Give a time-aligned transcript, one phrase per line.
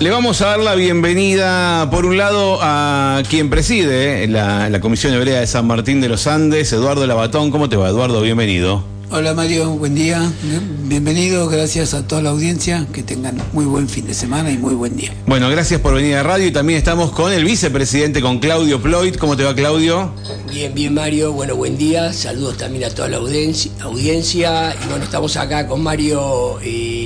[0.00, 4.80] Le vamos a dar la bienvenida, por un lado, a quien preside eh, la, la
[4.80, 7.50] Comisión Hebrea de San Martín de los Andes, Eduardo Labatón.
[7.50, 8.22] ¿Cómo te va, Eduardo?
[8.22, 8.82] Bienvenido.
[9.12, 10.22] Hola Mario, buen día.
[10.84, 12.86] Bienvenido, gracias a toda la audiencia.
[12.92, 15.12] Que tengan muy buen fin de semana y muy buen día.
[15.26, 19.18] Bueno, gracias por venir a radio y también estamos con el vicepresidente, con Claudio Ploit.
[19.18, 20.14] ¿Cómo te va, Claudio?
[20.48, 21.32] Bien, bien, Mario.
[21.32, 22.12] Bueno, buen día.
[22.12, 23.72] Saludos también a toda la audiencia.
[23.80, 24.76] audiencia.
[24.80, 26.99] Y bueno, estamos acá con Mario eh,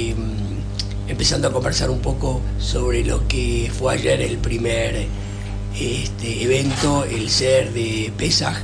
[1.15, 5.07] empezando a conversar un poco sobre lo que fue ayer el primer
[5.79, 8.57] este, evento, el ser de Pesaj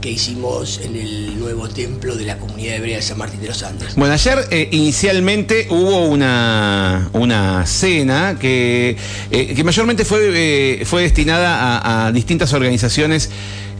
[0.00, 3.62] que hicimos en el nuevo templo de la comunidad hebrea de San Martín de los
[3.64, 3.96] Andes.
[3.96, 8.96] Bueno, ayer eh, inicialmente hubo una, una cena que,
[9.32, 13.30] eh, que mayormente fue, eh, fue destinada a, distintas organizaciones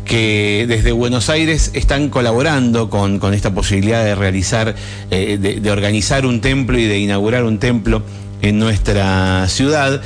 [0.04, 4.74] que desde Buenos Aires están colaborando con, con esta posibilidad de realizar,
[5.10, 8.02] de, organizar un templo y de inaugurar un templo
[8.48, 10.00] en nuestra ciudad.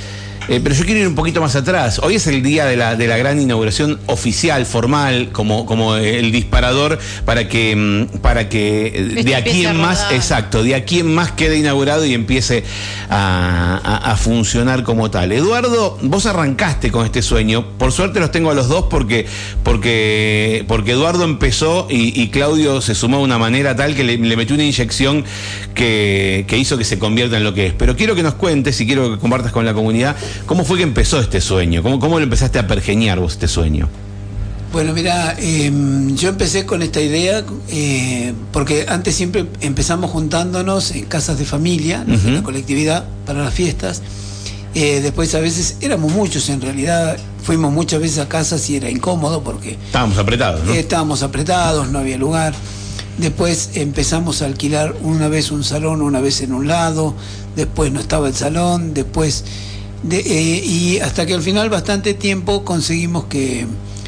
[0.51, 2.01] Eh, pero yo quiero ir un poquito más atrás.
[2.03, 6.33] Hoy es el día de la, de la gran inauguración oficial, formal, como, como el
[6.33, 11.31] disparador para que, mm, para que de aquí en más, exacto, de aquí en más
[11.31, 12.65] quede inaugurado y empiece
[13.09, 15.31] a, a, a, funcionar como tal.
[15.31, 17.65] Eduardo, vos arrancaste con este sueño.
[17.79, 19.27] Por suerte los tengo a los dos porque,
[19.63, 24.19] porque, porque Eduardo empezó y, y Claudio se sumó de una manera tal que le,
[24.19, 25.25] le metió una inyección
[25.77, 27.73] que, que hizo que se convierta en lo que es.
[27.73, 30.83] Pero quiero que nos cuentes y quiero que compartas con la comunidad ¿Cómo fue que
[30.83, 31.83] empezó este sueño?
[31.83, 33.89] ¿Cómo, cómo lo empezaste a pergeñar vos este sueño?
[34.73, 35.71] Bueno, mira, eh,
[36.15, 42.05] yo empecé con esta idea eh, porque antes siempre empezamos juntándonos en casas de familia,
[42.07, 42.27] uh -huh.
[42.29, 44.01] en la colectividad, para las fiestas.
[44.77, 48.89] Eh, después a veces éramos muchos, en realidad fuimos muchas veces a casas y era
[48.89, 49.73] incómodo porque...
[49.87, 50.73] Estábamos apretados, ¿no?
[50.73, 52.55] estábamos apretados, no había lugar.
[53.19, 57.15] Después empezamos a alquilar una vez un salón, una vez en un lado,
[57.57, 59.45] después no estaba el salón, después...
[60.03, 63.67] De, eh, y hasta que al final bastante tiempo conseguimos que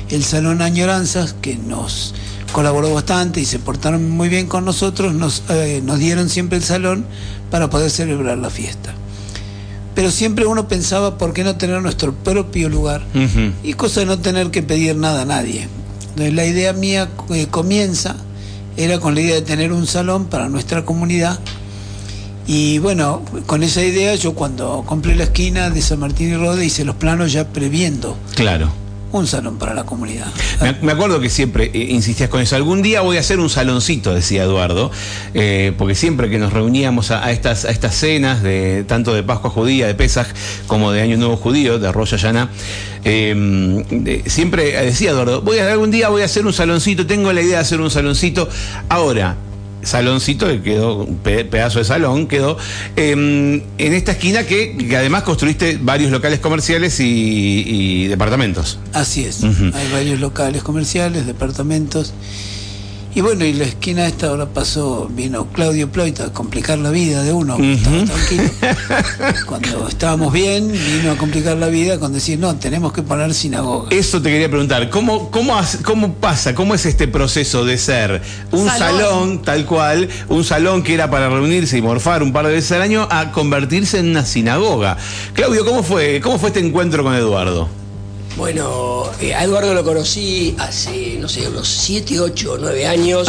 [0.08, 2.14] el Salón Añoranzas, que nos
[2.52, 6.64] colaboró bastante y se portaron muy bien con nosotros, nos, eh, nos dieron siempre el
[6.64, 7.04] salón
[7.50, 8.94] para poder celebrar la fiesta.
[9.94, 13.02] Pero siempre uno pensaba, ¿por qué no tener nuestro propio lugar?
[13.14, 13.52] Uh -huh.
[13.62, 15.68] Y cosa de no tener que pedir nada a nadie.
[16.10, 18.16] Entonces la idea mía eh, comienza,
[18.76, 21.38] era con la idea de tener un salón para nuestra comunidad
[22.46, 26.64] y bueno, con esa idea yo cuando compré la esquina de San Martín y Rode
[26.64, 28.16] hice los planos ya previendo.
[28.34, 28.70] Claro.
[29.12, 30.26] Un salón para la comunidad.
[30.62, 32.56] Me, me acuerdo que siempre eh, insistías con eso.
[32.56, 34.90] Algún día voy a hacer un saloncito, decía Eduardo,
[35.34, 39.22] eh, porque siempre que nos reuníamos a, a, estas, a estas cenas, de tanto de
[39.22, 40.28] Pascua Judía, de Pesaj,
[40.66, 42.48] como de Año Nuevo Judío, de Hashanah,
[43.04, 47.34] eh, de, siempre decía Eduardo, voy a, algún día voy a hacer un saloncito, tengo
[47.34, 48.48] la idea de hacer un saloncito.
[48.88, 49.36] Ahora,
[49.82, 52.56] saloncito que quedó, un pedazo de salón quedó,
[52.96, 58.78] eh, en esta esquina que, que, además construiste varios locales comerciales y, y departamentos.
[58.92, 59.74] Así es, uh -huh.
[59.74, 62.12] hay varios locales comerciales, departamentos.
[63.14, 67.22] Y bueno, y la esquina esta ahora pasó, vino Claudio Ploit a complicar la vida
[67.22, 67.74] de uno, uh -huh.
[67.74, 68.44] estaba tranquilo.
[69.46, 73.90] Cuando estábamos bien, vino a complicar la vida con decir, no, tenemos que poner sinagoga.
[73.90, 78.66] Eso te quería preguntar, ¿cómo, cómo, cómo pasa, cómo es este proceso de ser un
[78.66, 78.78] salón.
[78.78, 82.72] salón tal cual, un salón que era para reunirse y morfar un par de veces
[82.72, 84.96] al año, a convertirse en una sinagoga?
[85.34, 87.81] Claudio, ¿cómo fue, cómo fue este encuentro con Eduardo?
[88.36, 93.28] Bueno, eh, a Eduardo lo conocí hace, no sé, unos 7, 8 o 9 años,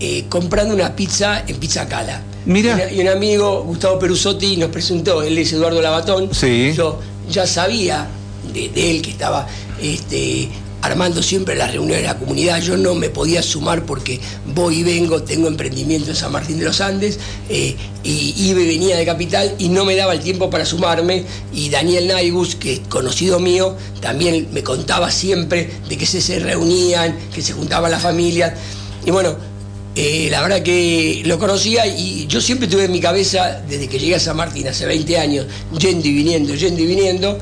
[0.00, 2.20] eh, comprando una pizza en Pizza Cala.
[2.44, 2.90] Mira.
[2.90, 6.34] Y, y, un amigo, Gustavo Perusotti, nos presentó, él es Eduardo Labatón.
[6.34, 6.74] Sí.
[6.76, 7.00] Yo
[7.30, 8.06] ya sabía
[8.52, 9.46] de, de él que estaba
[9.80, 10.50] este,
[10.84, 12.60] armando siempre las reuniones de la comunidad.
[12.60, 14.20] Yo no me podía sumar porque
[14.54, 17.18] voy y vengo, tengo emprendimiento en San Martín de los Andes,
[17.48, 21.24] eh, y iba y venía de Capital y no me daba el tiempo para sumarme.
[21.52, 26.38] Y Daniel Naigus, que es conocido mío, también me contaba siempre de que se, se
[26.38, 28.52] reunían, que se juntaban las familias.
[29.06, 29.36] Y bueno,
[29.96, 33.98] eh, la verdad que lo conocía y yo siempre tuve en mi cabeza, desde que
[33.98, 35.46] llegué a San Martín hace 20 años,
[35.78, 37.38] yendo y viniendo, yendo y viniendo,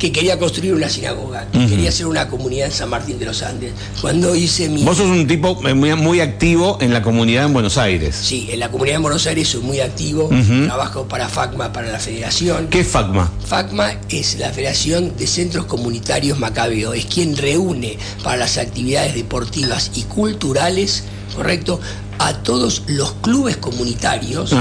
[0.00, 1.68] que quería construir una sinagoga, que uh -huh.
[1.68, 3.72] quería hacer una comunidad en San Martín de los Andes.
[4.00, 4.82] Cuando hice mi...
[4.82, 8.16] Vos sos un tipo muy, muy activo en la comunidad en Buenos Aires.
[8.16, 10.64] Sí, en la comunidad de Buenos Aires soy muy activo, uh -huh.
[10.64, 12.68] trabajo para FACMA, para la federación.
[12.68, 13.30] ¿Qué es FACMA?
[13.46, 19.90] FACMA es la Federación de Centros Comunitarios Macabeo, es quien reúne para las actividades deportivas
[19.94, 21.04] y culturales,
[21.36, 21.78] ¿correcto?,
[22.22, 24.52] a todos los clubes comunitarios,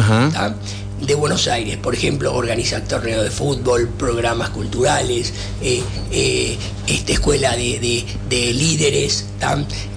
[1.01, 1.77] de Buenos Aires.
[1.77, 5.81] Por ejemplo, organiza torneos de fútbol, programas culturales, eh,
[6.11, 6.57] eh,
[6.87, 9.25] esta escuela de, de, de líderes,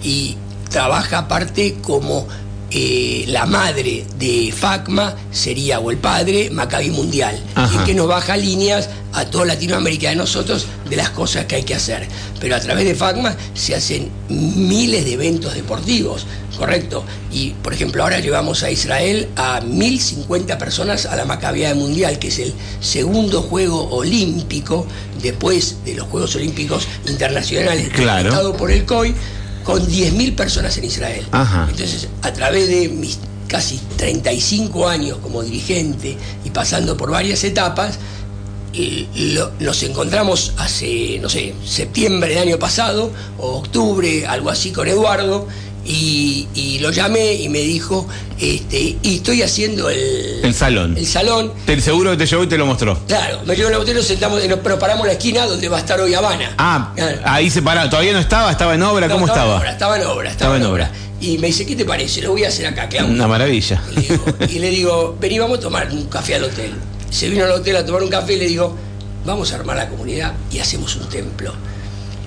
[0.03, 0.37] y
[0.71, 2.27] trabaja aparte como
[2.75, 7.39] eh, la madre de FACMA sería, o el padre, Maccabi Mundial,
[7.75, 11.65] y que nos baja líneas a toda Latinoamérica de nosotros de las cosas que hay
[11.65, 12.09] que hacer.
[12.41, 16.27] Pero a través de FACMA se hacen miles de eventos deportivos,
[16.67, 17.03] ¿correcto?
[17.33, 22.29] Y, por ejemplo, ahora llevamos a Israel a 1.050 personas a la Maccabiada Mundial, que
[22.29, 24.87] es el segundo juego olímpico
[25.21, 28.57] después de los Juegos Olímpicos Internacionales Claro.
[28.57, 29.13] por el COI,
[29.65, 31.27] con 10.000 personas en Israel.
[31.33, 31.67] Ajá.
[31.69, 33.19] Entonces, a través de mis
[33.49, 37.99] casi 35 años como dirigente y pasando por varias etapas,
[39.17, 44.87] lo- nos encontramos hace, no sé, septiembre del año pasado, o octubre, algo así, con
[44.89, 45.47] Eduardo,
[45.85, 48.07] y, y lo llamé y me dijo,
[48.39, 50.97] este, y estoy haciendo el, El salón.
[50.97, 51.53] El salón.
[51.67, 52.99] Te- seguro que te llevó y te lo mostró.
[53.07, 56.01] Claro, me llevo el hotel, nos sentamos, nos preparamos la esquina donde va a estar
[56.01, 56.55] hoy Habana.
[56.59, 57.19] Ah, Claro.
[57.25, 57.91] ahí se paraba.
[57.91, 58.51] ¿Todavía no estaba?
[58.53, 59.09] ¿Estaba en obra?
[59.09, 59.57] No, ¿Cómo En estaba?
[59.59, 60.91] obra, estaba en obra, estaba, en obra.
[61.21, 62.21] Y me dice, ¿qué te parece?
[62.23, 63.13] Lo voy a hacer acá, Claudio.
[63.15, 63.81] Una maravilla.
[63.91, 66.73] Y le, digo, y le digo, vení, vamos a tomar un café al hotel.
[67.11, 68.77] Se vino al hotel a tomar un café y le digo,
[69.25, 71.53] vamos a armar la comunidad y hacemos un templo.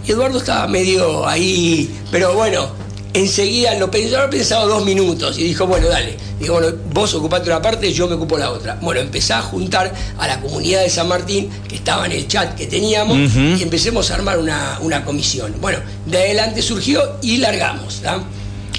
[0.07, 2.69] Y Eduardo estaba medio ahí, pero bueno,
[3.15, 6.17] enseguida lo pensó, lo pensado dos minutos y dijo, bueno, dale.
[6.39, 8.77] Digo, bueno, vos ocupate una parte, yo me ocupo la otra.
[8.81, 12.55] Bueno, empecé a juntar a la comunidad de San Martín, que estaba en el chat
[12.55, 15.55] que teníamos, y empecemos a armar una, una comisión.
[15.61, 18.01] Bueno, de adelante surgió y largamos.
[18.01, 18.21] ¿tá?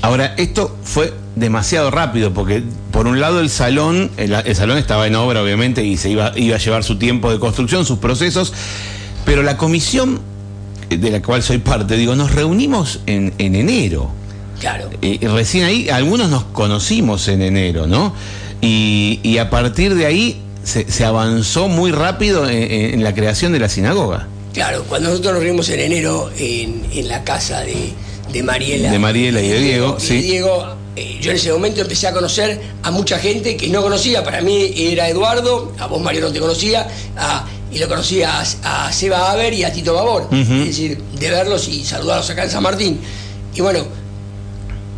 [0.02, 5.06] Ahora, esto fue demasiado rápido porque por un lado el salón, el, el salón estaba
[5.06, 8.52] en obra obviamente y se iba, iba a llevar su tiempo de construcción, sus procesos,
[9.24, 10.20] pero la comisión
[10.90, 14.10] eh, de la cual soy parte, digo, nos reunimos en, en enero.
[14.60, 14.88] Claro.
[15.02, 18.12] Y y recién ahí, algunos nos conocimos en enero, ¿no?
[18.60, 23.58] Y, y a partir de ahí se, se avanzó muy rápido en, la creación de
[23.60, 24.26] la sinagoga.
[24.54, 27.92] Claro, cuando nosotros nos reunimos en enero en, en la casa de,
[28.32, 28.90] de Mariela.
[28.90, 30.22] De Mariela y de Diego, sí.
[30.22, 30.66] Diego,
[30.96, 34.24] eh, yo en ese momento empecé a conocer a mucha gente que no conocía.
[34.24, 36.88] Para mí era Eduardo, a vos Mario no te conocía,
[37.18, 40.28] a- y lo conocía a, a Seba Aber y a Tito Babor.
[40.32, 42.98] Es decir, de verlos y saludarlos acá en San Martín.
[43.54, 43.84] Y bueno,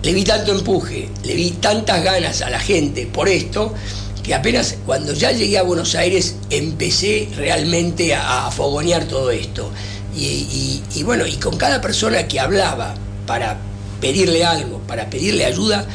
[0.03, 3.75] le vi tanto empuje, le vi tantas ganas a la gente por esto,
[4.23, 9.71] que apenas cuando ya llegué a Buenos Aires empecé realmente a, a fogonear todo esto.
[10.15, 12.95] Y, y- y bueno, y con cada persona que hablaba
[13.27, 13.59] para
[14.01, 15.87] pedirle algo, para pedirle ayuda,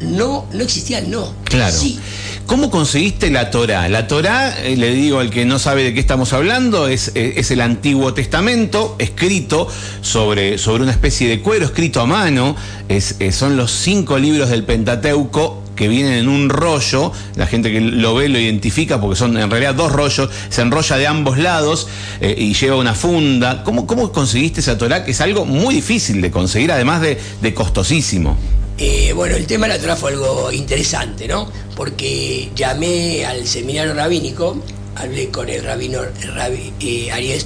[0.00, 1.32] no, no existía el no.
[1.44, 1.76] Claro.
[1.76, 1.98] Sí.
[2.46, 3.88] ¿Cómo conseguiste la Torá?
[3.88, 7.34] La Torá, eh, le digo al que no sabe de qué estamos hablando, es, eh,
[7.36, 9.68] es el Antiguo Testamento escrito
[10.00, 12.54] sobre, sobre una especie de cuero, escrito a mano.
[12.88, 17.12] Es, eh, son los cinco libros del Pentateuco que vienen en un rollo.
[17.36, 20.30] La gente que lo ve lo identifica porque son en realidad dos rollos.
[20.48, 21.88] Se enrolla de ambos lados
[22.20, 23.64] eh, y lleva una funda.
[23.64, 25.04] ¿Cómo, ¿Cómo conseguiste esa Torá?
[25.04, 28.36] Que es algo muy difícil de conseguir, además de, de costosísimo.
[28.84, 31.48] Eh, bueno, el tema de la Torah fue algo interesante, ¿no?
[31.76, 34.60] Porque llamé al seminario rabínico,
[34.96, 37.40] hablé con el rabino el rabi- eh, Ariel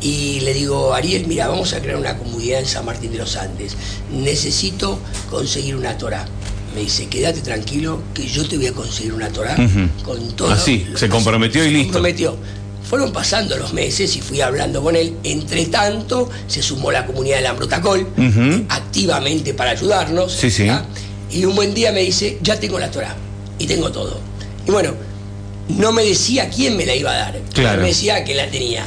[0.00, 3.36] y le digo, Ariel, mira, vamos a crear una comunidad en San Martín de los
[3.36, 3.76] Andes.
[4.12, 4.98] Necesito
[5.30, 6.26] conseguir una Torah.
[6.74, 9.56] Me dice, quédate tranquilo que yo te voy a conseguir una Torah
[10.04, 10.50] con todo.
[10.50, 11.84] Así, se comprometió y se listo.
[11.92, 12.36] comprometió.
[12.94, 15.16] Fueron pasando los meses y fui hablando con él.
[15.24, 18.66] Entre tanto, se sumó la comunidad del Ambrotacol Ujú.
[18.68, 20.30] activamente para ayudarnos.
[20.32, 20.68] Sí, sí.
[21.28, 23.16] Y un buen día me dice, ya tengo la Torah
[23.58, 24.20] y tengo todo.
[24.64, 24.94] Y bueno,
[25.70, 27.82] no me decía quién me la iba a dar, Claro.
[27.82, 28.84] me decía que la tenía.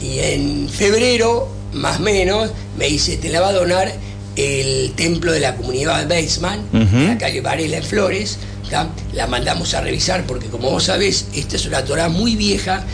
[0.00, 3.92] Y en febrero, más o menos, me dice, te la va a donar
[4.34, 6.96] el templo de la comunidad Ujú.
[6.96, 8.38] en la calle Varela en Flores.
[8.70, 8.88] ¿tá?
[9.12, 12.86] La mandamos a revisar porque como vos sabés, esta es una Torah muy vieja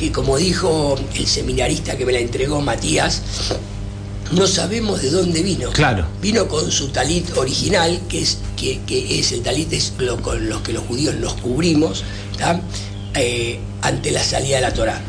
[0.00, 3.20] que como dijo el seminarista que me la entregó Matías,
[4.32, 5.68] no sabemos de dónde vino.
[5.72, 6.06] Claro.
[6.22, 10.48] Vino con su talit original, que es, que, que es el talit es lo, con
[10.48, 12.02] los que los judíos nos cubrimos.
[13.14, 15.02] Eh, ante la salida de la Torah.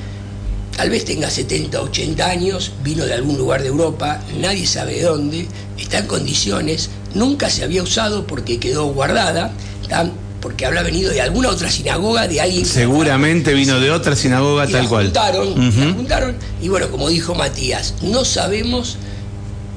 [0.76, 5.04] Tal vez tenga 70, 80 años, vino de algún lugar de Europa, nadie sabe de
[5.04, 9.54] dónde, está en condiciones, nunca se había usado porque quedó guardada,
[9.88, 10.10] ¿tá?
[10.42, 14.72] Porque habrá venido de alguna otra sinagoga, de alguien Seguramente vino de otra sinagoga y
[14.72, 15.06] tal la cual.
[15.06, 15.80] juntaron, y Ujú.
[15.80, 18.98] la juntaron, y bueno, como dijo Matías, no sabemos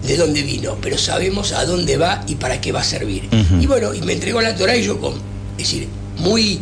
[0.06, 3.28] de dónde vino, pero sabemos a dónde va y para qué va a servir.
[3.60, 6.58] Y bueno, y me entregó la Torah y yo, con, es decir, muy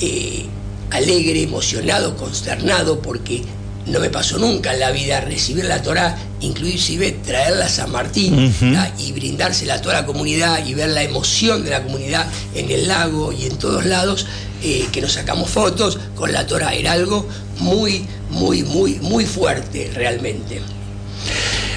[0.00, 0.46] eh,
[0.90, 3.42] alegre, emocionado, consternado, porque
[3.86, 8.52] no me pasó nunca en la vida recibir la Torah, inclusive traerla a San Martín
[8.98, 12.88] y brindársela a toda la comunidad y ver la emoción de la comunidad en el
[12.88, 14.26] lago y en todos lados,
[14.62, 16.74] eh, que nos sacamos fotos con la Torah.
[16.74, 17.26] Era algo
[17.58, 20.60] muy, muy, muy, muy fuerte realmente.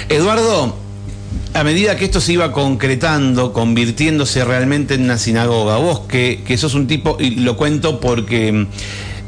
[0.08, 0.76] Eduardo,
[1.54, 6.58] a medida que esto se iba concretando, convirtiéndose realmente en una sinagoga, vos que, que
[6.58, 8.66] sos un tipo, y lo cuento porque...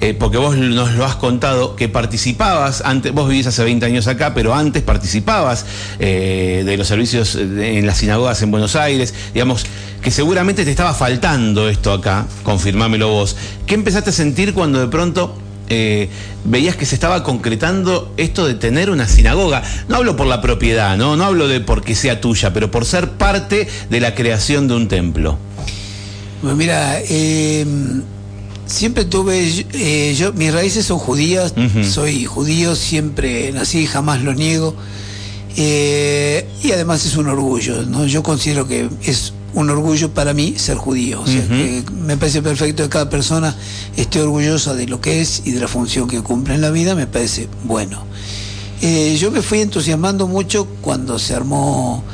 [0.00, 4.06] Eh, porque vos nos lo has contado, que participabas, antes, vos vivís hace 20 años
[4.08, 5.64] acá, pero antes participabas
[5.98, 9.64] eh, de los servicios en las sinagogas en Buenos Aires, digamos,
[10.02, 13.36] que seguramente te estaba faltando esto acá, confirmámelo vos.
[13.66, 15.34] ¿Qué empezaste a sentir cuando de pronto
[15.68, 16.08] eh,
[16.44, 19.62] veías que se estaba concretando esto de tener una sinagoga.
[19.88, 21.12] No hablo por la propiedad, ¿no?
[21.24, 25.38] Hablo de porque sea tuya, pero por ser parte de la creación de un templo.
[26.40, 27.66] Pues mira, eh,
[28.66, 31.54] siempre tuve, eh, yo, mis raíces son judías,
[31.88, 34.74] soy judío, siempre nací, jamás lo niego.
[35.56, 38.04] Eh, y además es un orgullo, ¿no?
[38.06, 41.22] Yo considero que es un orgullo para mí ser judío.
[41.22, 43.56] O sea, que me parece perfecto que cada persona
[43.96, 46.94] esté orgullosa de lo que es y de la función que cumple en la vida,
[46.94, 48.04] me parece bueno.
[48.82, 52.04] Eh, yo me fui entusiasmando mucho cuando se armó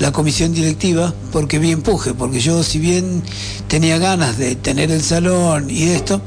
[0.00, 3.22] la comisión directiva porque vi empuje, porque yo si bien
[3.68, 6.20] tenía ganas de tener el salón y esto,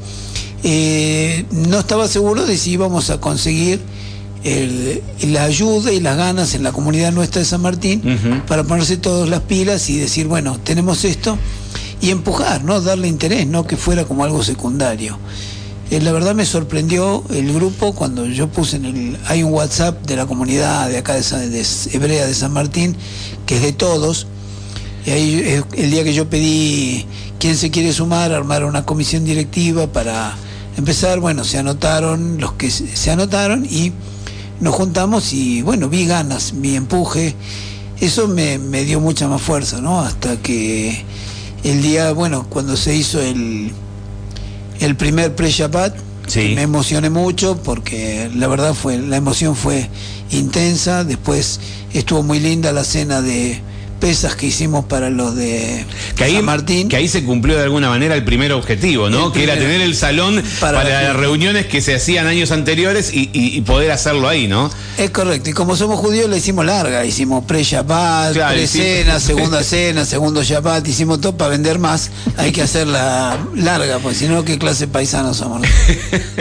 [0.62, 3.80] eh, no estaba seguro de si íbamos a conseguir
[5.22, 8.02] la ayuda y las ganas en la comunidad nuestra de San Martín
[8.46, 11.38] para ponerse todas las pilas y decir, bueno, tenemos esto
[12.00, 12.80] y empujar, ¿no?
[12.80, 15.18] Darle interés, no que fuera como algo secundario.
[15.90, 19.18] Eh, la verdad me sorprendió el grupo cuando yo puse en el...
[19.26, 22.96] Hay un WhatsApp de la comunidad de acá de, de Hebrea de San Martín,
[23.46, 24.26] que es de todos,
[25.06, 27.06] y ahí eh, el día que yo pedí
[27.38, 30.34] quién se quiere sumar, armar una comisión directiva para
[30.76, 33.92] empezar, bueno, se anotaron los que se anotaron y
[34.60, 37.34] nos juntamos y bueno, vi ganas, vi empuje,
[38.00, 40.00] eso me, dio mucha más fuerza, ¿no?
[40.00, 41.04] Hasta que
[41.64, 43.72] el día, bueno, cuando se hizo el,
[44.80, 45.94] el primer pre-Shabbat,
[46.36, 49.88] me emocioné mucho porque la verdad fue, la emoción fue
[50.30, 51.60] intensa, después
[51.92, 53.60] estuvo muy linda la cena de
[53.94, 55.84] pesas que hicimos para los de
[56.16, 56.88] San Martín.
[56.88, 59.32] Que ahí se cumplió de alguna manera el primer objetivo, ¿no?
[59.32, 63.92] que era tener el salón para, las reuniones que se hacían años anteriores y, poder
[63.92, 64.70] hacerlo ahí, ¿no?
[64.98, 65.48] Es correcto.
[65.48, 67.04] Y como somos judíos, la hicimos larga.
[67.04, 70.86] Hicimos pre-Shabbat, pre-cena, segunda cena, segundo Shabbat.
[70.86, 72.10] Hicimos todo para vender más.
[72.36, 75.66] Hay que hacerla larga, pues si no, ¿qué clase paisanos somos?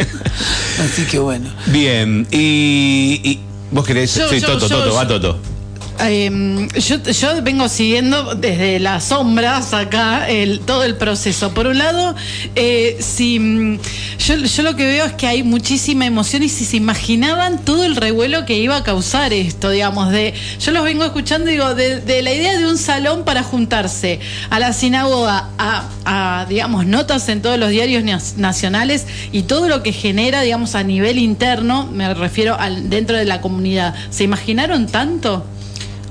[0.80, 1.50] Así que bueno.
[1.68, 2.28] Bien.
[2.32, 3.40] Y,
[3.72, 4.12] vos querés.
[4.12, 5.53] sí, Toto, Toto, va Toto.
[6.00, 11.54] Em, yo, yo, vengo siguiendo desde las sombras acá el, todo el proceso.
[11.54, 12.16] Por un lado,
[12.56, 13.80] eh, si, mm,
[14.20, 17.96] yo, lo que veo es que hay muchísima emoción y si se imaginaban todo el
[17.96, 22.34] revuelo que iba a causar esto, digamos, de yo los vengo escuchando, digo, de, la
[22.34, 24.20] idea de un salón para juntarse
[24.50, 28.04] a la sinagoga, a, digamos, notas en todos los diarios
[28.38, 33.26] nacionales y todo lo que genera, digamos, a nivel interno, me refiero al, dentro de
[33.26, 33.94] la comunidad.
[34.10, 35.46] ¿Se imaginaron tanto?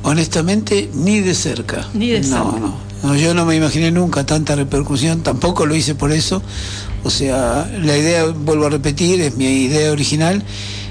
[0.02, 1.88] Honestamente, ni de cerca.
[1.94, 2.38] Ni de cerca.
[2.38, 2.58] No,
[3.02, 3.16] no.
[3.16, 6.42] Yo no me imaginé nunca tanta repercusión, tampoco lo hice por eso.
[7.04, 10.44] O sea, la idea, vuelvo a repetir, es mi idea original,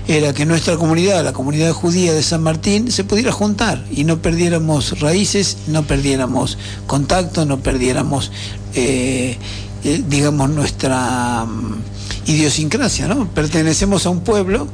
[0.08, 4.22] era que nuestra comunidad, la comunidad judía de San Martín, se pudiera juntar y no
[4.22, 8.32] perdiéramos raíces, no perdiéramos contacto, no perdiéramos,
[8.76, 9.38] eh,
[9.86, 13.28] eh, digamos, nuestra mm, idiosincrasia, ¿no?
[13.30, 14.68] Pertenecemos a un pueblo,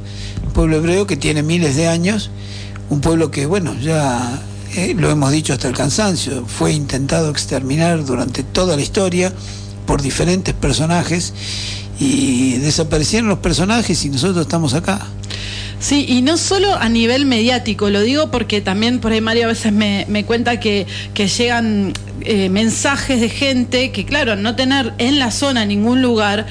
[0.44, 2.30] un pueblo hebreo que tiene miles de años,
[2.90, 4.40] un pueblo que, bueno, ya
[4.76, 9.32] eh, lo hemos dicho hasta el cansancio, fue intentado exterminar durante toda la historia
[9.86, 11.32] por diferentes personajes
[11.98, 15.06] y desaparecieron los personajes y nosotros estamos acá.
[15.80, 19.48] Sí, y no solo a nivel mediático, lo digo porque también por ahí Mario a
[19.48, 21.92] veces me, cuenta que, llegan
[22.22, 26.46] eh, mensajes de gente que, claro, no tener en la zona ningún lugar,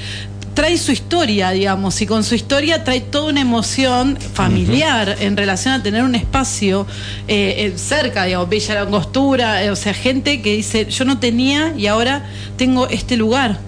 [0.58, 5.76] trae su historia, digamos, y con su historia trae toda una emoción familiar en relación
[5.76, 6.88] a tener un espacio
[7.28, 11.20] eh, eh, cerca, digamos, Villa La Angostura, eh, o sea, gente que dice, yo no
[11.20, 13.60] tenía y ahora tengo este lugar.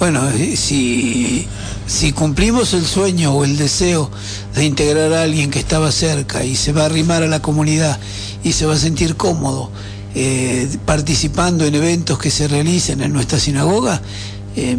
[0.00, 1.46] Bueno, si,
[1.86, 4.10] si cumplimos el sueño o el deseo
[4.56, 7.96] de integrar a alguien que estaba cerca y se va a arrimar a la comunidad
[8.42, 9.70] y se va a sentir cómodo
[10.84, 14.02] participando en eventos que se realicen en nuestra sinagoga,
[14.60, 14.76] eh,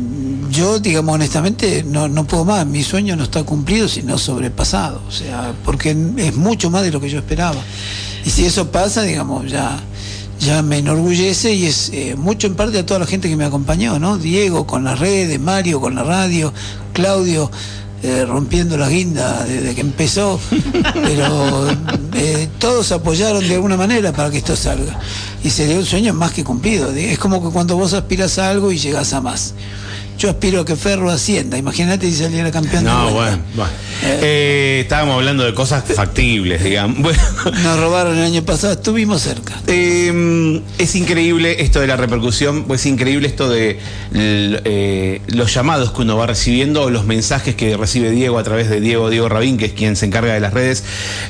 [0.52, 2.66] yo, digamos honestamente, no, no puedo más.
[2.66, 5.02] Mi sueño no está cumplido, sino sobrepasado.
[5.08, 7.62] O sea, porque es mucho más de lo que yo esperaba.
[8.26, 9.80] Y si eso pasa, digamos, ya,
[10.40, 13.46] ya me enorgullece y es eh, mucho en parte a toda la gente que me
[13.46, 14.18] acompañó, ¿no?
[14.18, 16.54] Diego con las redes, Mario con la radio,
[16.94, 17.50] Claudio.
[18.02, 20.40] Eh, rompiendo la guinda desde que empezó,
[20.94, 21.68] pero
[22.58, 24.98] todos apoyaron de alguna manera para que esto salga
[25.44, 26.92] y sería un sueño más que cumplido.
[26.92, 29.54] Es como que cuando vos aspiras a algo y llegas a más.
[30.20, 31.58] Yo aspiro a que Ferro ascienda.
[31.58, 33.14] Imagínate si saliera campeón de No, vuelta.
[33.14, 33.72] bueno, bueno.
[34.04, 36.98] Eh, estábamos hablando de cosas factibles, digamos.
[37.00, 37.22] Bueno,
[37.64, 39.54] Nos robaron el año pasado, estuvimos cerca.
[39.68, 43.80] eh, es increíble esto de la repercusión, pues es increíble esto de
[44.14, 48.70] eh, los llamados que uno va recibiendo o los mensajes que recibe Diego a través
[48.70, 50.84] de Diego, Diego Rabín, que es quien se encarga de las redes,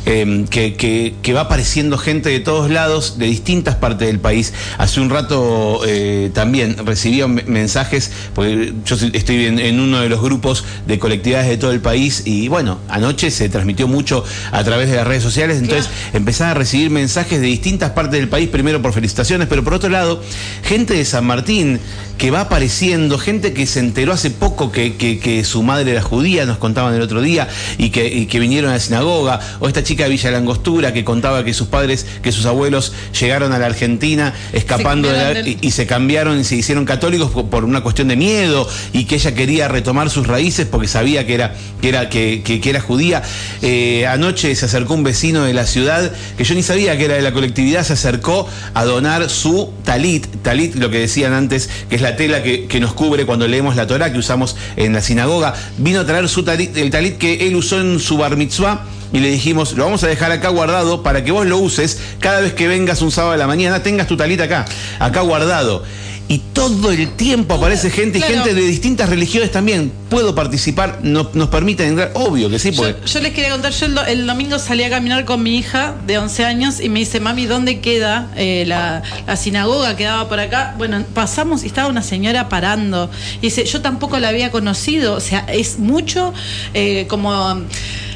[0.05, 4.53] eh, que, que- que va apareciendo gente de todos lados, de distintas partes del país.
[4.77, 10.09] Hace un rato eh, también recibía me- mensajes, porque yo estoy en, en uno de
[10.09, 14.63] los grupos de colectividades de todo el país y bueno, anoche se transmitió mucho a
[14.63, 18.49] través de las redes sociales, entonces empezaba a recibir mensajes de distintas partes del país,
[18.49, 20.21] primero por felicitaciones, pero por otro lado,
[20.63, 21.79] gente de San Martín
[22.19, 26.01] que va apareciendo, gente que se enteró hace poco que, que- que su madre era
[26.03, 27.47] judía, nos contaban el otro día,
[27.79, 31.03] y que, y que vinieron a la sinagoga, o esta chica de Villa Langostura que
[31.05, 35.45] contaba que sus padres, que sus abuelos llegaron a la Argentina escapando de la- cambiaron
[35.45, 38.67] del- y, y se cambiaron y se hicieron católicos por, por una cuestión de miedo
[38.93, 42.59] y que ella quería retomar sus raíces porque sabía que era, que era, que, que-
[42.59, 43.23] que era judía.
[43.61, 47.15] Eh, anoche se acercó un vecino de la ciudad que yo ni sabía que era
[47.15, 51.95] de la colectividad, se acercó a donar su talit, talit, lo que decían antes, que
[51.95, 55.01] es la tela que, que nos cubre cuando leemos la Torah que usamos en la
[55.01, 55.53] sinagoga.
[55.77, 59.19] Vino a traer su talit, el talit que él usó en su bar mitzvah y
[59.19, 62.53] le dijimos, lo vamos a dejar acá guardado para que vos lo uses cada vez
[62.53, 64.65] que vengas un sábado a la mañana, tengas tu talita acá,
[64.99, 65.83] acá guardado.
[66.31, 69.91] Y todo el tiempo aparece gente y gente de distintas religiones también.
[70.11, 72.95] Puedo participar, no- nos permiten entrar, obvio que sí, porque...
[73.01, 75.57] Yo, yo les quería contar, yo el, do- el domingo salí a caminar con mi
[75.57, 79.95] hija de 11 años y me dice, mami, ¿dónde queda eh, la, la sinagoga?
[79.95, 80.75] Quedaba por acá.
[80.77, 83.09] Bueno, pasamos y estaba una señora parando.
[83.39, 85.15] Y dice, yo tampoco la había conocido.
[85.15, 86.31] O sea, es mucho
[86.75, 87.63] eh, como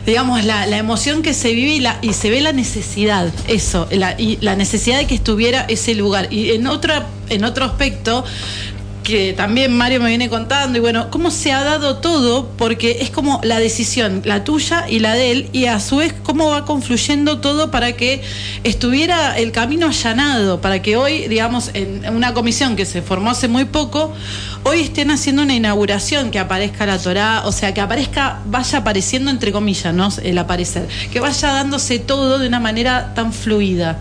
[0.06, 3.88] digamos, la, la emoción que se vive y, la, y se ve la necesidad, eso,
[3.92, 6.28] la, y la necesidad de que estuviera ese lugar.
[6.32, 8.26] Y en, otra, en otro aspecto,
[9.04, 13.10] que también Mario me viene contando, y bueno, cómo se ha dado todo, porque es
[13.10, 16.66] como la decisión, la tuya y la de él, y a su vez cómo va
[16.66, 18.24] confluyendo todo para que
[18.64, 23.48] estuviera el camino allanado, para que hoy, digamos, en una comisión que se formó hace
[23.48, 24.14] muy poco,
[24.64, 29.30] hoy estén haciendo una inauguración, que aparezca la Torá, o sea, que aparezca, vaya apareciendo
[29.30, 30.10] entre comillas, ¿no?
[30.24, 34.00] El aparecer, que vaya dándose todo de una manera tan fluida.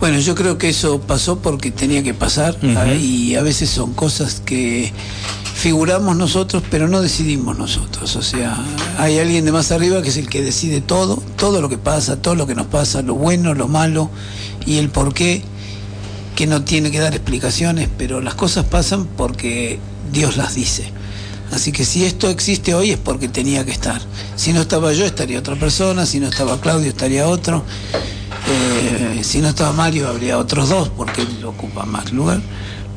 [0.00, 3.94] Bueno, yo creo que eso pasó porque tenía que pasar ah, y a veces son
[3.94, 4.92] cosas que
[5.54, 8.16] figuramos nosotros pero no decidimos nosotros.
[8.16, 8.56] O sea,
[8.98, 12.20] hay alguien de más arriba que es el que decide todo, todo lo que pasa,
[12.20, 14.10] todo lo que nos pasa, lo bueno, lo malo
[14.66, 15.42] y el por qué,
[16.34, 19.78] que no tiene que dar explicaciones, pero las cosas pasan porque
[20.12, 20.90] Dios las dice.
[21.52, 24.00] Así que si esto existe hoy es porque tenía que estar.
[24.36, 27.62] Si no estaba yo estaría otra persona, si no estaba Claudio estaría otro.
[28.48, 32.40] Eh, si no estaba Mario, habría otros dos, porque él ocupa más lugar.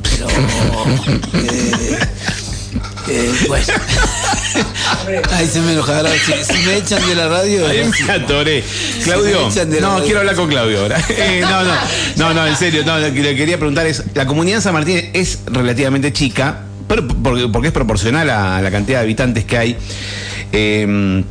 [0.01, 0.27] Pero.
[1.34, 1.99] eh,
[3.08, 3.65] eh, bueno.
[5.31, 6.10] Ahí se me enojará.
[6.10, 7.67] Si, si me echan de la radio.
[7.67, 8.63] Ahí me atoré.
[9.03, 10.05] Claudio, me no, radio.
[10.05, 11.01] quiero hablar con Claudio ahora.
[11.10, 11.73] Eh, no, no,
[12.17, 14.73] no, no, en serio, no, lo que le quería preguntar es, la comunidad de San
[14.73, 19.58] Martín es relativamente chica, pero porque, porque es proporcional a la cantidad de habitantes que
[19.58, 19.77] hay.
[20.51, 21.23] Eh,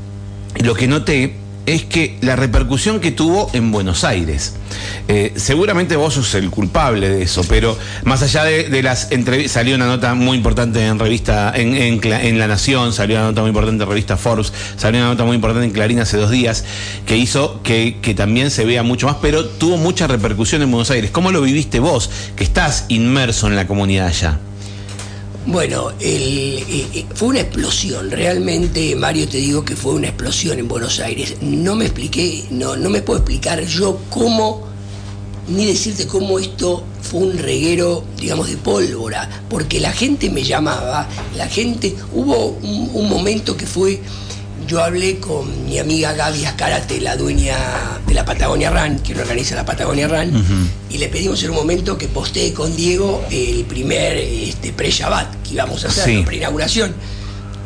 [0.57, 1.35] lo que noté
[1.67, 4.55] es que la repercusión que tuvo en Buenos Aires,
[5.09, 9.75] eh, seguramente vos sos el culpable de eso, pero más allá de, las entrevistas, salió
[9.75, 13.89] una nota muy importante en revista, en La Nación, salió una nota muy importante en
[13.89, 16.65] revista Forbes, salió una nota muy importante en Clarín hace dos días,
[17.07, 20.91] que hizo que, que también se vea mucho más, pero tuvo mucha repercusión en Buenos
[20.91, 21.11] Aires.
[21.11, 24.39] ¿Cómo lo viviste vos, que estás inmerso en la comunidad allá?
[25.47, 30.59] Bueno, el- eh, eh, fue una explosión, realmente Mario te digo que fue una explosión
[30.59, 31.35] en Buenos Aires.
[31.43, 34.63] No me expliqué, no, no me puedo explicar yo cómo,
[35.49, 41.07] ni decirte cómo esto fue un reguero, digamos, de pólvora, porque la gente me llamaba,
[41.37, 44.01] la gente, hubo un, un momento que fue,
[44.67, 47.57] yo hablé con mi amiga Gaby Azcárate, la dueña
[48.07, 51.99] de la Patagonia Run, que organiza la Patagonia Run, y le pedimos en un momento
[51.99, 56.17] que postee con Diego el primer este, pre-Shabbat que íbamos a hacer, Sí.
[56.19, 56.95] la pre-inauguración.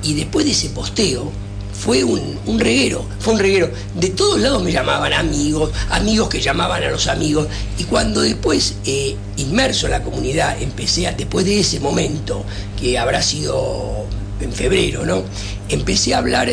[0.02, 1.30] Y después de ese posteo,
[1.72, 3.70] fue un, un reguero, fue un reguero.
[3.94, 7.46] De todos lados me llamaban amigos, amigos que llamaban a los amigos.
[7.78, 12.44] Y cuando después, eh, inmerso en la comunidad, empecé a, después de ese momento,
[12.80, 14.06] que habrá sido
[14.40, 15.22] en febrero, ¿no?
[15.68, 16.48] Empecé a hablar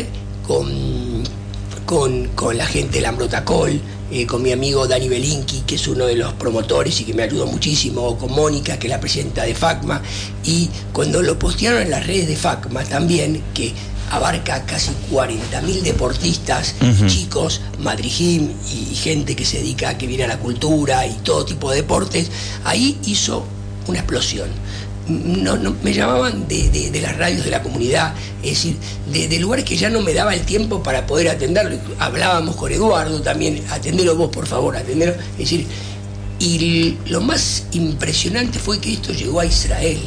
[0.46, 1.22] con,
[1.84, 3.80] con, con la gente del Ambrotacol,
[4.10, 7.24] eh, con mi amigo Dani Belinki, que es uno de los promotores y que me
[7.24, 10.00] ayudó muchísimo, con Mónica, que es la presidenta de FACMA,
[10.44, 13.72] y cuando lo postearon en las redes de FACMA también, que
[14.10, 16.74] abarca casi 40.000 deportistas,
[17.08, 21.70] chicos, Madrijim y gente que se dedica, que viene a la cultura y todo tipo
[21.70, 22.30] de deportes,
[22.64, 23.44] ahí hizo
[23.88, 24.48] una explosión.
[25.08, 28.76] No, no, me llamaban de, de- de las radios de la comunidad, es decir,
[29.12, 31.76] de, de lugares que ya no me daba el tiempo para poder atenderlo.
[31.98, 35.12] Hablábamos con Eduardo también, atendelo vos, por favor, atendelo.
[35.12, 35.66] Es decir,
[36.38, 39.98] y lo más impresionante fue que esto llegó a Israel.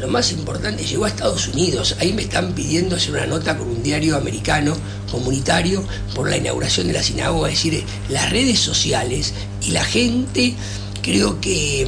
[0.00, 1.94] Lo más importante, llegó a Estados Unidos.
[2.00, 4.74] Ahí me están pidiendo hacer una nota con un diario americano
[5.08, 5.84] comunitario
[6.16, 7.48] por la inauguración de la sinagoga.
[7.48, 10.54] Es decir, las redes sociales y la gente
[11.00, 11.86] creo que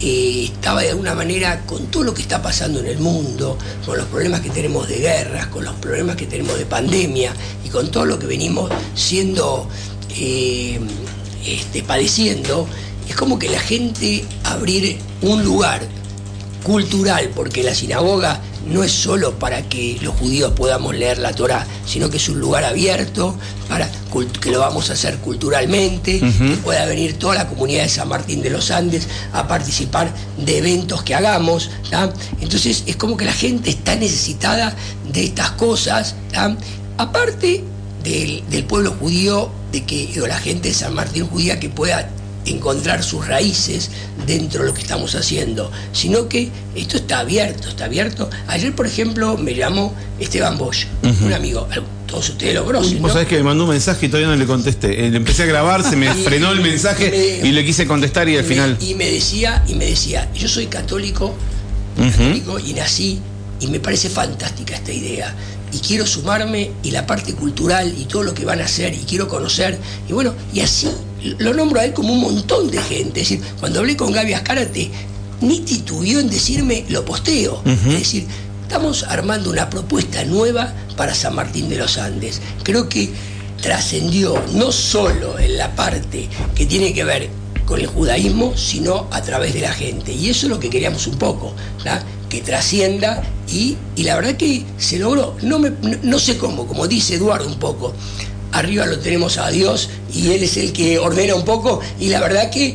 [0.00, 3.96] eh, estaba de alguna manera con todo lo que está pasando en el mundo, con
[3.96, 7.32] los problemas que tenemos de guerras, con los problemas que tenemos de pandemia
[7.64, 9.68] y con todo lo que venimos siendo
[10.10, 10.78] eh,
[11.46, 12.66] este, padeciendo,
[13.08, 15.80] es como que la gente abrir un lugar
[16.62, 21.66] cultural, porque la sinagoga no es solo para que los judíos podamos leer la Torah,
[21.86, 23.36] sino que es un lugar abierto
[23.68, 23.90] para
[24.40, 28.40] que lo vamos a hacer culturalmente, que pueda venir toda la comunidad de San Martín
[28.42, 31.70] de los Andes a participar de eventos que hagamos.
[31.90, 32.12] ¿tá?
[32.40, 34.74] Entonces es como que la gente está necesitada
[35.12, 36.56] de estas cosas, ¿tá?
[36.96, 37.64] aparte
[38.02, 42.08] del, del pueblo judío, de que o la gente de San Martín judía que pueda
[42.46, 43.90] encontrar sus raíces
[44.26, 48.30] dentro de lo que estamos haciendo, sino que esto está abierto, está abierto.
[48.46, 50.86] Ayer, por ejemplo, me llamó Esteban Bosch,
[51.24, 51.68] un amigo,
[52.06, 53.12] todos ustedes lo conocen, Vos ¿no?
[53.14, 55.06] sabés que me mandó un mensaje y todavía no le contesté.
[55.06, 57.64] Eh, Le empecé a grabar, se me Y- frenó el mensaje y me- y le
[57.64, 58.76] quise contestar y al me- final.
[58.80, 61.34] y me decía, y me decía, yo soy católico,
[61.96, 63.18] católico y nací,
[63.60, 65.34] y me parece fantástica esta idea.
[65.72, 68.98] Y quiero sumarme y la parte cultural y todo lo que van a hacer y
[68.98, 69.78] quiero conocer.
[70.08, 70.88] Y bueno, y así
[71.38, 73.20] lo nombro a él como un montón de gente.
[73.20, 74.90] Es decir, cuando hablé con Gaby Azcárate,
[75.40, 77.62] ni titubeó en decirme lo posteo.
[77.64, 78.26] Es decir,
[78.62, 82.40] estamos armando una propuesta nueva para San Martín de los Andes.
[82.62, 83.10] Creo que
[83.60, 87.28] trascendió no solo en la parte que tiene que ver
[87.64, 90.12] con el judaísmo, sino a través de la gente.
[90.12, 92.02] Y eso es lo que queríamos un poco, ¿verdad?
[92.28, 95.36] que trascienda y, y la verdad que se logró.
[95.42, 97.94] No, me, no, no sé cómo, como dice Eduardo un poco,
[98.58, 101.80] arriba lo tenemos a Dios y Él es el que ordena un poco.
[102.00, 102.74] Y la verdad que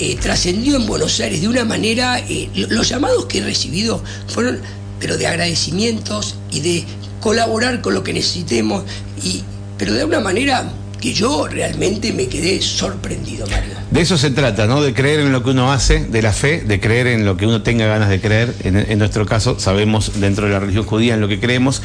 [0.00, 4.02] eh, trascendió en Buenos Aires de una manera, eh, lo- los llamados que he recibido
[4.28, 4.60] fueron,
[5.00, 6.84] pero de agradecimientos y de
[7.20, 8.84] colaborar con lo que necesitemos,
[9.24, 9.42] y,
[9.76, 13.74] pero de una manera que yo realmente me quedé sorprendido, Mario.
[13.90, 14.82] De eso se trata, ¿no?
[14.82, 17.46] De creer en lo que uno hace, de la fe, de creer en lo que
[17.46, 18.54] uno tenga ganas de creer.
[18.64, 21.82] En, nuestro caso, sabemos dentro de la religión judía en lo que creemos.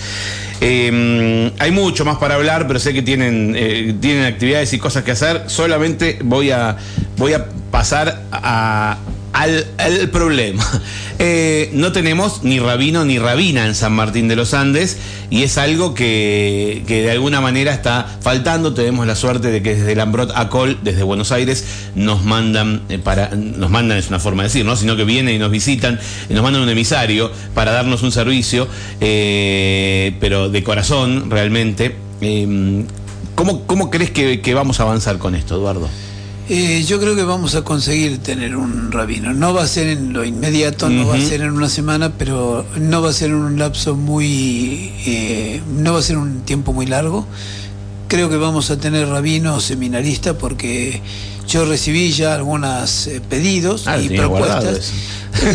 [0.62, 5.04] Eh, hay mucho más para hablar, pero sé que tienen, eh, tienen actividades y cosas
[5.04, 5.44] que hacer.
[5.48, 6.78] Solamente voy a,
[7.18, 8.98] voy a pasar a-
[9.34, 10.64] al, problema.
[11.20, 14.98] Eh, no tenemos ni rabino ni rabina en San Martín de los Andes
[15.30, 18.74] y es algo que, que de alguna manera está faltando.
[18.74, 21.66] Tenemos la suerte de que desde el Ambrot Acol, desde Buenos Aires,
[21.96, 24.76] nos mandan eh, para, nos mandan es una forma de decir, ¿no?
[24.76, 28.68] Sino que vienen y nos visitan, nos mandan un emisario para darnos un servicio,
[29.00, 31.96] eh, pero de corazón realmente.
[32.22, 32.86] Eh,
[33.36, 35.90] ¿cómo, ¿Cómo crees que, que vamos a avanzar con esto, Eduardo?
[36.50, 39.34] Eh, yo creo que vamos a conseguir tener un rabino.
[39.34, 42.66] No va a ser en lo inmediato, no va a ser en una semana, pero
[42.78, 44.92] no va a ser en un lapso muy...
[45.06, 47.26] eh, no va a ser un tiempo muy largo.
[48.10, 51.02] Creo que vamos a tener rabino o seminarista porque
[51.48, 54.92] yo recibí ya algunos eh, pedidos Ah, y guardado propuestas.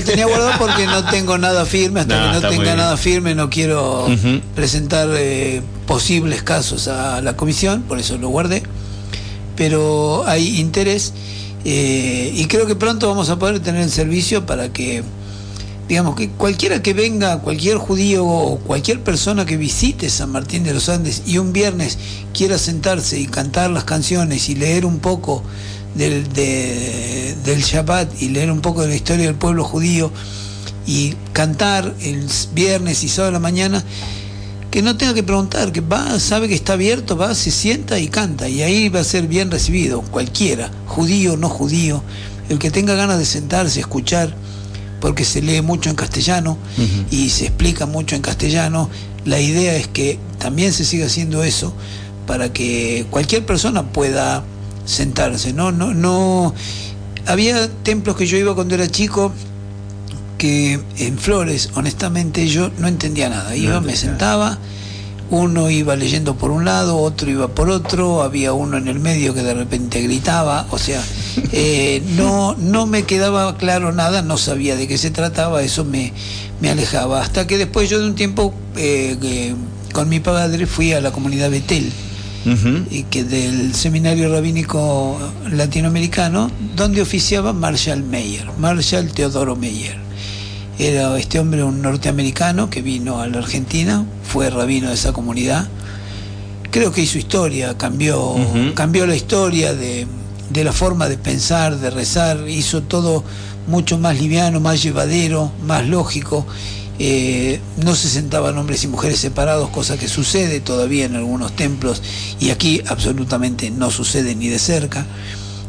[0.06, 3.48] tenía guardado porque no tengo nada firme, hasta No, que no tenga nada firme no
[3.50, 4.40] quiero Ujú.
[4.56, 8.62] presentar eh, posibles casos a la comisión, por eso lo guardé
[9.58, 11.12] pero hay interés
[11.64, 15.02] eh, y creo que pronto vamos a poder tener el servicio para que,
[15.88, 20.72] digamos, que cualquiera que venga, cualquier judío o cualquier persona que visite San Martín de
[20.72, 21.98] los Andes y un viernes
[22.32, 25.42] quiera sentarse y cantar las canciones y leer un poco
[25.96, 30.12] del, de- del Shabbat y leer un poco de la historia del pueblo judío
[30.86, 33.82] y cantar el viernes y sábado a la mañana,
[34.70, 38.08] que no tenga que preguntar, que va, sabe que está abierto, va, se sienta y
[38.08, 42.02] canta, y ahí va a ser bien recibido, cualquiera, judío o no judío,
[42.48, 44.34] el que tenga ganas de sentarse, escuchar,
[45.00, 46.58] porque se lee mucho en castellano
[47.10, 48.90] y se explica mucho en castellano,
[49.24, 51.72] la idea es que también se siga haciendo eso
[52.26, 54.44] para que cualquier persona pueda
[54.84, 56.54] sentarse, no, no, no.
[57.26, 59.32] Había templos que yo iba cuando era chico
[60.38, 63.54] que en Flores, honestamente, yo no entendía nada.
[63.56, 64.58] Iba, me sentaba,
[65.30, 69.34] uno iba leyendo por un lado, otro iba por otro, había uno en el medio
[69.34, 71.02] que de repente gritaba, o sea,
[71.52, 76.12] eh, no, no me quedaba claro nada, no sabía de qué se trataba, eso me,
[76.60, 77.20] me alejaba.
[77.20, 79.54] Hasta que después yo de un tiempo eh, que
[79.92, 81.90] con mi padre fui a la comunidad Betel
[82.90, 85.18] y que del seminario rabínico
[85.50, 90.07] latinoamericano, donde oficiaba Marshall Meyer, Marshall Teodoro Meyer.
[90.78, 95.66] Era este hombre un norteamericano que vino a la Argentina, fue rabino de esa comunidad.
[96.70, 98.36] Creo que hizo historia, cambió,
[98.74, 100.06] cambió la historia de,
[100.50, 103.24] de la forma de pensar, de rezar, hizo todo
[103.66, 106.46] mucho más liviano, más llevadero, más lógico.
[107.00, 112.02] Eh, no se sentaban hombres y mujeres separados, cosa que sucede todavía en algunos templos
[112.40, 115.06] y aquí absolutamente no sucede ni de cerca.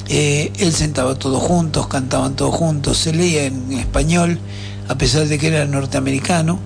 [0.08, 4.40] Eh, él sentaba todos juntos, cantaban todos juntos, se leía en español,
[4.90, 6.60] a pesar de que era norteamericano,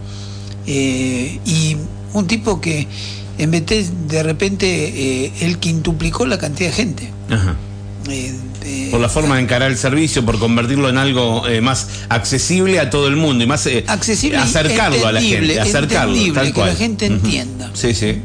[0.65, 1.77] eh, y
[2.13, 2.87] un tipo que
[3.37, 7.09] en vez de, de repente él quintuplicó la cantidad de gente.
[7.29, 7.55] Ajá.
[8.09, 12.79] Eh, por la forma de encarar el servicio, por convertirlo en algo eh, más accesible
[12.79, 16.61] a todo el mundo y más eh, accesible, acercarlo a la gente, acercarlo, tal que
[16.61, 17.71] la gente entienda.
[17.73, 18.21] Sí, sí.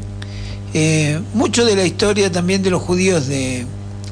[1.33, 3.65] mucho de la historia también de los judíos de,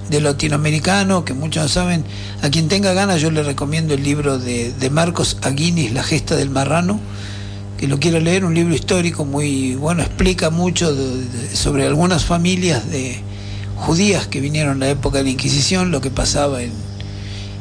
[0.10, 2.04] de latinoamericano, que muchos no saben,
[2.42, 6.36] a quien tenga ganas yo le recomiendo el libro de, de Marcos Aguinis, La gesta
[6.36, 7.00] del marrano,
[7.78, 10.96] que lo quiero leer, un libro histórico muy bueno, explica mucho
[11.54, 13.22] sobre algunas familias de
[13.76, 16.72] judías que vinieron en la época de la Inquisición, lo que pasaba en,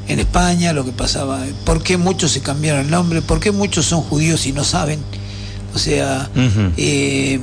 [0.09, 3.87] en España, lo que pasaba, por qué muchos se cambiaron el nombre, por qué muchos
[3.87, 5.01] son judíos y no saben.
[5.75, 6.31] O sea,
[6.79, 7.39] eh,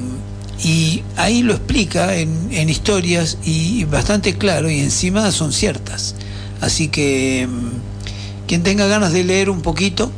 [0.64, 6.16] y ahí lo explica en, en, historias y bastante claro y encima son ciertas.
[6.62, 10.12] Así que mm, quien tenga ganas de leer un poquito,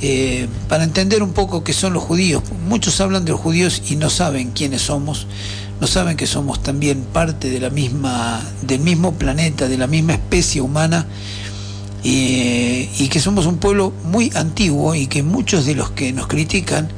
[0.00, 3.96] eh, para entender un poco qué son los judíos, muchos hablan de los judíos y
[3.96, 5.26] no saben quiénes somos
[5.80, 10.12] no saben que somos también parte de la misma, del mismo planeta, de la misma
[10.14, 11.06] especie humana,
[12.02, 16.88] y que somos un pueblo muy antiguo y que muchos de los que nos critican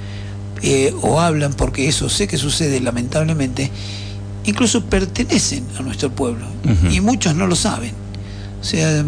[0.62, 3.71] eh, o hablan, porque eso sé que sucede lamentablemente,
[4.45, 6.47] incluso pertenecen a nuestro pueblo,
[6.90, 7.92] y muchos no lo saben.
[8.61, 9.05] O sea,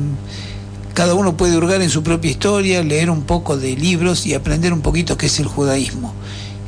[0.95, 4.73] cada uno puede hurgar en su propia historia, leer un poco de libros y aprender
[4.73, 6.13] un poquito qué es el judaísmo.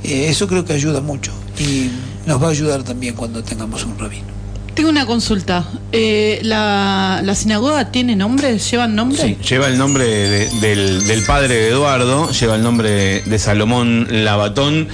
[0.04, 1.32] Eh, eso creo que ayuda mucho.
[1.58, 1.90] Y
[2.26, 4.39] nos va a ayudar también cuando tengamos un rabino.
[4.80, 5.62] Tengo una consulta.
[5.92, 8.58] Eh, la, la, sinagoga tiene nombre?
[8.58, 9.20] ¿Llevan nombre?
[9.20, 14.88] Sí, lleva el nombre del, del, padre de Eduardo, lleva el nombre de Salomón Labatón.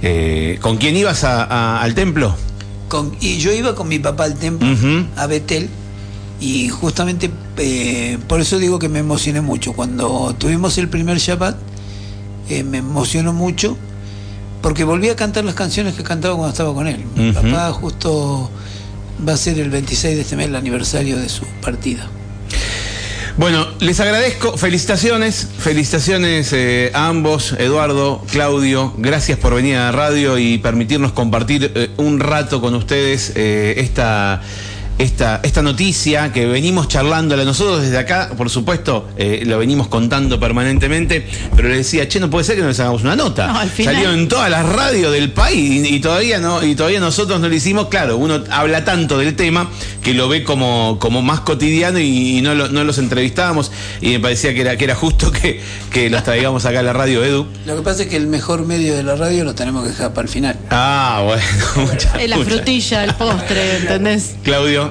[0.00, 2.34] Eh, ¿Con quién ibas a, al templo?
[2.88, 4.68] Con, y yo iba con mi papá al templo,
[5.16, 5.68] a Betel,
[6.40, 9.74] y justamente eh, por eso digo que me emocioné mucho.
[9.74, 11.56] Cuando tuvimos el primer Shabbat,
[12.48, 13.76] eh, me emocionó mucho
[14.62, 17.04] porque volví a cantar las canciones que cantaba cuando estaba con él.
[17.14, 18.50] Mi papá justo
[19.26, 22.08] va a ser el 26 de este mes el aniversario de su partida.
[23.38, 29.92] Bueno, les agradezco, felicitaciones, felicitaciones eh, a ambos, Eduardo, Claudio, gracias por venir a la
[29.92, 34.40] radio y permitirnos compartir eh, un rato con ustedes eh, esta
[34.98, 40.40] esta, esta noticia que venimos charlándola nosotros desde acá, por supuesto, eh, lo venimos contando
[40.40, 43.68] permanentemente, pero le decía, che, no puede ser que nos hagamos una nota.
[43.76, 47.54] Salió en todas las radios del país y, todavía no, y todavía nosotros no lo
[47.54, 49.70] hicimos, claro, uno habla tanto del tema
[50.02, 54.54] que lo ve como, como más cotidiano y, no, no los entrevistábamos y me parecía
[54.54, 55.60] que era, que era justo que,
[55.92, 57.46] que los traigamos acá a la radio, Edu.
[57.66, 60.14] Lo que pasa es que el mejor medio de la radio lo tenemos que dejar
[60.14, 60.58] para el final.
[60.70, 61.92] Ah, bueno.
[62.18, 64.36] es la frutilla, el postre, ¿entendés?
[64.42, 64.85] Claudio.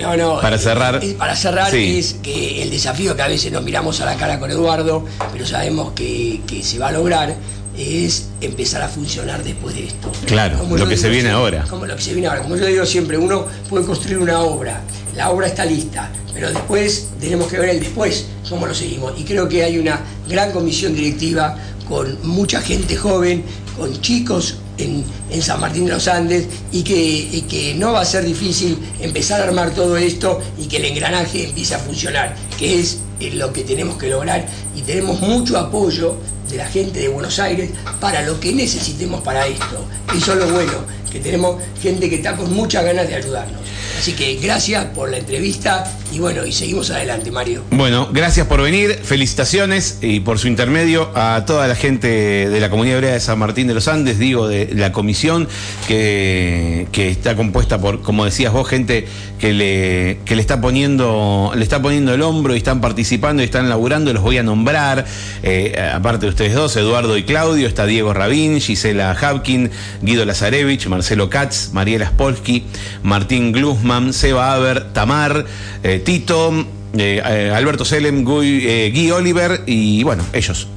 [0.00, 0.40] No, no.
[0.40, 1.00] Para cerrar.
[1.18, 4.50] para cerrar es que el desafío que a veces nos miramos a la cara con
[4.50, 7.36] Eduardo, pero sabemos que, se va a lograr,
[7.76, 10.10] es empezar a funcionar después de esto.
[10.26, 11.64] Claro, lo que se viene ahora.
[11.68, 12.42] Como lo que se viene ahora.
[12.42, 14.80] Como yo digo siempre, uno puede construir una obra,
[15.14, 19.12] la obra está lista, pero después tenemos que ver el después, cómo lo seguimos.
[19.18, 21.56] Y creo que hay una gran comisión directiva
[21.88, 23.44] con mucha gente joven,
[23.76, 28.24] con chicos en, San Martín de los Andes y que, que, no va a ser
[28.24, 32.98] difícil empezar a armar todo esto y que el engranaje empiece a funcionar, que es
[33.34, 36.16] lo que tenemos que lograr y tenemos mucho apoyo
[36.50, 39.84] de la gente de Buenos Aires para lo que necesitemos para esto.
[40.16, 40.72] Eso es lo bueno,
[41.10, 43.60] que tenemos gente que está con muchas ganas de ayudarnos.
[43.98, 47.62] Así que gracias por la entrevista y bueno, y seguimos adelante, Mario.
[47.70, 52.08] Bueno, gracias por venir, felicitaciones y por su intermedio a toda la gente
[52.48, 55.48] de la comunidad hebrea de San Martín de los Andes, digo, de la comisión
[55.86, 59.06] que, que está compuesta por, como decías vos, gente
[59.38, 63.46] que le, que le está poniendo, le está poniendo el hombro y están participando y
[63.46, 65.06] están laburando, los voy a nombrar,
[65.42, 69.70] eh, aparte de ustedes dos, Eduardo y Claudio, está Diego Rabín, Gisela Hapkin,
[70.02, 72.64] Guido Lazarevich, Marcelo Katz, Mariela Spolsky,
[73.02, 75.46] Martín Glusman, Seba Aber, Tamar,
[75.82, 80.68] eh, Tito, eh, eh, Alberto Selem, Guy, eh, Guy Oliver y bueno, ellos,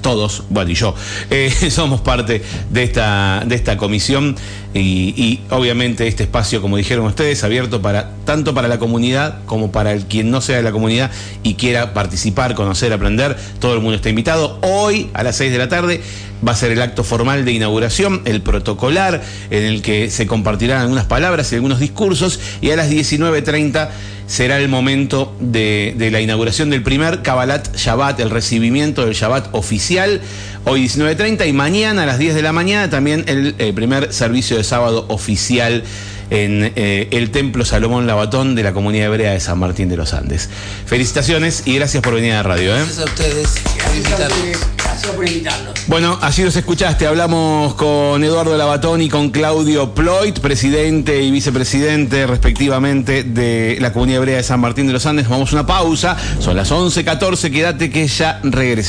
[0.00, 0.94] todos, bueno, y yo,
[1.70, 4.34] somos parte de esta, de esta comisión
[4.72, 9.72] y, y obviamente este espacio, como dijeron ustedes, abierto para tanto para la comunidad como
[9.72, 11.10] para el quien no sea de la comunidad
[11.42, 13.36] y quiera participar, conocer, aprender.
[13.58, 14.58] Todo el mundo está invitado.
[14.62, 16.00] Hoy a las 6 de la tarde
[16.46, 20.82] va a ser el acto formal de inauguración, el protocolar, en el que se compartirán
[20.82, 23.88] algunas palabras y algunos discursos y a las 19.30
[24.26, 30.20] será el momento de, la inauguración del primer Kabbalat Shabbat, el recibimiento del Shabbat oficial,
[30.64, 34.56] hoy 19.30 y mañana a las 10 de la mañana también el, eh, primer servicio
[34.56, 35.84] de sábado oficial
[36.30, 40.14] en eh, el Templo Salomón Labatón de la Comunidad Hebrea de San Martín de los
[40.14, 40.48] Andes.
[40.86, 42.74] Felicitaciones y gracias por venir a la radio.
[42.74, 42.78] ¿eh?
[42.78, 44.32] Gracias a ustedes Gracias a invitarnos.
[44.38, 44.58] ustedes.
[44.76, 45.74] Gracias por invitarnos.
[45.86, 47.06] Bueno, así los escuchaste.
[47.06, 54.18] Hablamos con Eduardo Labatón y con Claudio Ploit, presidente y vicepresidente respectivamente de la Comunidad
[54.18, 55.28] Hebrea de San Martín de los Andes.
[55.28, 56.16] Vamos a una pausa.
[56.40, 57.50] Son las 11.14.
[57.52, 58.76] Quédate que ya regresa.